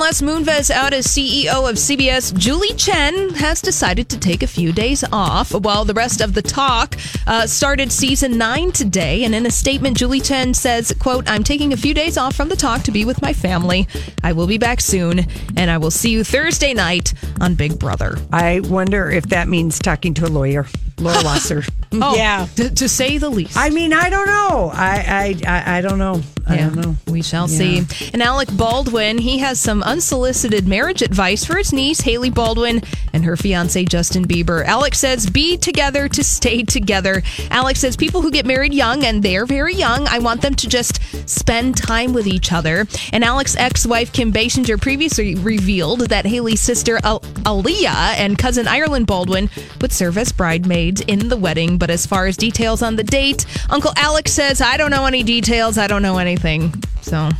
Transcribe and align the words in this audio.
Les 0.00 0.22
Moonves 0.22 0.70
out 0.70 0.92
as 0.92 1.06
CEO 1.06 1.68
of 1.68 1.76
CBS, 1.76 2.36
Julie 2.36 2.74
Chen 2.74 3.30
has 3.30 3.60
decided 3.60 4.08
to 4.08 4.18
take 4.18 4.42
a 4.42 4.46
few 4.46 4.72
days 4.72 5.02
off 5.12 5.52
while 5.52 5.84
the 5.84 5.94
rest 5.94 6.20
of 6.20 6.34
the 6.34 6.42
talk 6.42 6.94
uh, 7.26 7.46
started 7.46 7.90
season 7.90 8.38
nine 8.38 8.70
today. 8.70 9.24
And 9.24 9.34
in 9.34 9.44
a 9.44 9.50
statement, 9.50 9.96
Julie 9.96 10.20
Chen 10.20 10.54
says, 10.54 10.94
quote, 11.00 11.28
I'm 11.28 11.42
taking 11.42 11.72
a 11.72 11.76
few 11.76 11.94
days 11.94 12.16
off 12.16 12.36
from 12.36 12.48
the 12.48 12.56
talk 12.56 12.82
to 12.82 12.92
be 12.92 13.04
with 13.04 13.20
my 13.22 13.32
family. 13.32 13.88
I 14.22 14.32
will 14.32 14.46
be 14.46 14.58
back 14.58 14.80
soon 14.80 15.26
and 15.56 15.70
I 15.70 15.78
will 15.78 15.90
see 15.90 16.10
you 16.10 16.22
Thursday 16.22 16.74
night 16.74 17.12
on 17.40 17.56
Big 17.56 17.78
Brother. 17.78 18.18
I 18.32 18.60
wonder 18.60 19.10
if 19.10 19.26
that 19.30 19.48
means 19.48 19.78
talking 19.78 20.14
to 20.14 20.26
a 20.26 20.28
lawyer, 20.28 20.66
Laura 20.98 21.22
Wasser. 21.24 21.62
Oh, 21.90 22.14
yeah. 22.16 22.46
To, 22.56 22.68
to 22.68 22.86
say 22.86 23.16
the 23.16 23.30
least. 23.30 23.56
I 23.56 23.70
mean, 23.70 23.94
I 23.94 24.10
don't 24.10 24.26
know. 24.26 24.70
I 24.74 25.34
I 25.46 25.50
I, 25.50 25.78
I 25.78 25.80
don't 25.80 25.98
know. 25.98 26.20
I 26.46 26.56
Yeah, 26.56 26.68
don't 26.68 26.76
know. 26.84 26.96
We 27.10 27.22
shall 27.22 27.48
Yeah. 27.48 27.82
see. 27.82 28.10
And 28.12 28.22
Alec 28.22 28.50
Baldwin, 28.54 29.16
he 29.16 29.38
has 29.38 29.58
some 29.58 29.82
unsolicited 29.82 30.68
marriage 30.68 31.00
advice 31.00 31.46
for 31.46 31.56
his 31.56 31.72
niece, 31.72 32.02
Hailey 32.02 32.28
Baldwin, 32.28 32.82
and 33.14 33.24
her 33.24 33.38
fiance, 33.38 33.82
Justin 33.86 34.26
Bieber. 34.26 34.66
Alec 34.66 34.94
says, 34.94 35.30
be 35.30 35.56
together 35.56 36.08
to 36.10 36.22
stay 36.22 36.62
together. 36.62 37.22
Alec 37.50 37.76
says, 37.76 37.96
people 37.96 38.20
who 38.20 38.30
get 38.30 38.44
married 38.44 38.74
young, 38.74 39.02
and 39.04 39.22
they're 39.22 39.46
very 39.46 39.74
young, 39.74 40.06
I 40.08 40.18
want 40.18 40.42
them 40.42 40.54
to 40.56 40.68
just 40.68 41.00
spend 41.26 41.78
time 41.78 42.12
with 42.12 42.26
each 42.26 42.52
other. 42.52 42.86
And 43.14 43.24
Alec's 43.24 43.56
ex 43.56 43.86
wife, 43.86 44.12
Kim 44.12 44.30
Basinger, 44.30 44.78
previously 44.78 45.36
revealed 45.36 46.00
that 46.10 46.26
Hailey's 46.26 46.60
sister, 46.60 46.98
Al- 47.02 47.20
Alaia, 47.44 48.14
and 48.18 48.36
cousin 48.36 48.68
Ireland 48.68 49.06
Baldwin 49.06 49.48
would 49.80 49.92
serve 49.92 50.18
as 50.18 50.32
bridesmaids 50.32 50.87
in 51.06 51.28
the 51.28 51.36
wedding. 51.36 51.78
But 51.78 51.90
as 51.90 52.06
far 52.06 52.26
as 52.26 52.36
details 52.36 52.82
on 52.82 52.96
the 52.96 53.04
date, 53.04 53.46
Uncle 53.70 53.92
Alex 53.96 54.32
says, 54.32 54.60
I 54.60 54.76
don't 54.76 54.90
know 54.90 55.06
any 55.06 55.22
details. 55.22 55.78
I 55.78 55.86
don't 55.86 56.02
know 56.02 56.18
anything. 56.18 56.74
So, 57.08 57.30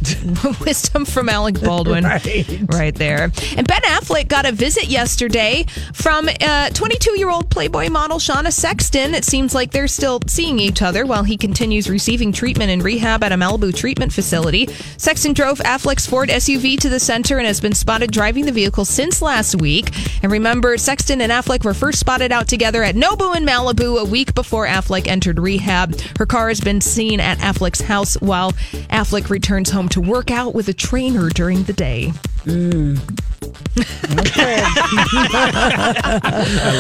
wisdom 0.65 1.05
from 1.05 1.29
Alec 1.29 1.61
Baldwin 1.61 2.05
Right. 2.09 2.61
right 2.69 2.95
there. 2.95 3.25
And 3.57 3.67
Ben 3.67 3.83
Affleck 3.83 4.29
got 4.29 4.47
a 4.47 4.53
visit 4.53 4.87
yesterday 4.87 5.67
from 5.93 6.29
uh, 6.41 6.71
22 6.71 7.19
year 7.19 7.29
old 7.29 7.51
Playboy 7.51 7.91
model 7.91 8.19
Shauna 8.19 8.51
Sexton. 8.51 9.15
It 9.15 9.25
seems 9.25 9.55
like 9.55 9.71
they're 9.73 9.87
still 9.89 10.21
seeing 10.27 10.59
each 10.59 10.81
other 10.81 11.05
while 11.05 11.23
he 11.23 11.37
continues 11.37 11.91
receiving 11.91 12.33
treatment 12.33 12.71
and 12.71 12.83
rehab 12.83 13.23
at 13.23 13.33
a 13.33 13.35
Malibu 13.37 13.77
treatment 13.77 14.11
facility. 14.13 14.69
Sexton 14.97 15.35
drove 15.35 15.59
Affleck's 15.59 16.07
Ford 16.07 16.31
SUV 16.31 16.79
to 16.81 16.89
the 16.89 17.01
center 17.01 17.37
and 17.37 17.47
has 17.47 17.61
been 17.61 17.75
spotted 17.75 18.11
driving 18.11 18.47
the 18.47 18.53
vehicle 18.53 18.87
since 18.87 19.21
last 19.21 19.55
week. 19.61 19.91
And 20.23 20.33
remember, 20.33 20.79
Sexton 20.79 21.21
and 21.21 21.31
Affleck 21.31 21.65
were 21.65 21.75
first 21.75 22.01
spotted 22.01 22.33
out 22.33 22.49
together 22.49 22.83
at 22.83 22.95
Nobu 22.95 23.37
in 23.37 23.45
Malibu 23.45 24.01
a 24.01 24.05
week 24.05 24.35
before 24.35 24.67
Affleck 24.67 25.07
entered 25.07 25.39
rehab. 25.39 25.95
Her 26.19 26.25
car 26.27 26.49
has 26.49 26.61
been 26.61 26.81
seen 26.81 27.21
at 27.21 27.37
Affleck's 27.39 27.83
house 27.83 28.15
while 28.23 28.53
Affleck 28.91 29.29
returns 29.59 29.71
home 29.71 29.89
to 29.89 30.01
work 30.01 30.31
out 30.31 30.55
with 30.55 30.69
a 30.69 30.73
trainer 30.73 31.29
during 31.31 31.65
the 31.65 31.73
day. 31.73 32.13
Mm. 32.45 33.38
I 33.79 35.53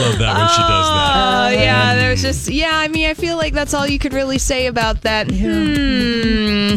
love 0.00 0.18
that 0.18 0.36
when 0.36 0.48
she 0.48 0.62
does 0.62 0.88
that. 0.88 1.46
Oh 1.46 1.50
yeah, 1.50 1.94
there's 1.94 2.22
just 2.22 2.48
yeah. 2.48 2.76
I 2.78 2.88
mean, 2.88 3.08
I 3.08 3.14
feel 3.14 3.36
like 3.36 3.52
that's 3.54 3.74
all 3.74 3.86
you 3.86 3.98
could 3.98 4.12
really 4.12 4.38
say 4.38 4.66
about 4.66 5.02
that. 5.02 5.30
Hmm. 5.30 6.76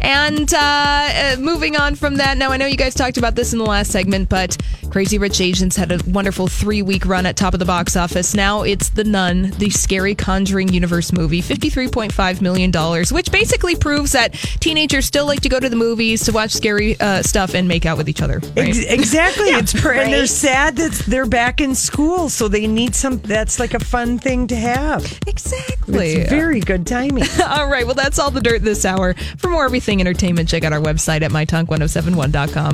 And 0.00 0.52
uh, 0.52 0.58
uh, 0.58 1.36
moving 1.38 1.76
on 1.76 1.94
from 1.94 2.16
that, 2.16 2.36
now 2.38 2.50
I 2.50 2.56
know 2.56 2.66
you 2.66 2.76
guys 2.76 2.94
talked 2.94 3.16
about 3.16 3.34
this 3.34 3.52
in 3.52 3.58
the 3.58 3.64
last 3.64 3.90
segment, 3.90 4.28
but 4.28 4.56
Crazy 4.90 5.18
Rich 5.18 5.40
Asians 5.40 5.76
had 5.76 5.90
a 5.92 5.98
wonderful 6.06 6.48
three-week 6.48 7.06
run 7.06 7.24
at 7.26 7.36
top 7.36 7.54
of 7.54 7.60
the 7.60 7.64
box 7.64 7.96
office. 7.96 8.34
Now 8.34 8.62
it's 8.62 8.90
The 8.90 9.04
Nun, 9.04 9.50
the 9.58 9.70
scary 9.70 10.14
Conjuring 10.14 10.68
universe 10.72 11.12
movie, 11.12 11.40
fifty-three 11.40 11.88
point 11.88 12.12
five 12.12 12.42
million 12.42 12.70
dollars, 12.70 13.12
which 13.12 13.30
basically 13.32 13.74
proves 13.74 14.12
that 14.12 14.32
teenagers 14.60 15.06
still 15.06 15.26
like 15.26 15.40
to 15.40 15.48
go 15.48 15.58
to 15.58 15.68
the 15.68 15.76
movies 15.76 16.24
to 16.24 16.32
watch 16.32 16.52
scary 16.52 16.98
uh, 17.00 17.22
stuff 17.22 17.54
and 17.54 17.66
make 17.68 17.86
out 17.86 17.96
with 17.96 18.08
each 18.08 18.22
other. 18.22 18.40
Right? 18.56 18.68
Ex- 18.68 18.84
exactly. 18.84 19.50
It's 19.62 19.72
per- 19.80 19.92
and 20.02 20.12
they're 20.12 20.26
sad 20.26 20.76
that 20.76 20.92
they're 21.06 21.26
back 21.26 21.60
in 21.60 21.74
school, 21.74 22.28
so 22.28 22.48
they 22.48 22.66
need 22.66 22.94
some. 22.94 23.18
That's 23.18 23.58
like 23.58 23.74
a 23.74 23.80
fun 23.80 24.18
thing 24.18 24.46
to 24.48 24.56
have. 24.56 25.04
exactly. 25.26 26.12
It's 26.12 26.30
very 26.30 26.60
good 26.60 26.86
timing. 26.86 27.24
All 27.48 27.68
right. 27.68 27.84
Well, 27.86 27.94
that's 27.94 28.18
all 28.18 28.30
the 28.30 28.40
dirt 28.40 28.62
this 28.62 28.84
hour. 28.84 29.14
For 29.38 29.48
more 29.48 29.64
everything 29.64 30.00
entertainment, 30.00 30.48
check 30.48 30.64
out 30.64 30.72
our 30.72 30.80
website 30.80 31.22
at 31.22 31.30
mytalk1071.com. 31.30 32.70